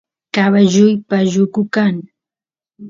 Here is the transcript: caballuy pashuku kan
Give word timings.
caballuy 0.35 0.93
pashuku 1.09 1.61
kan 1.73 1.95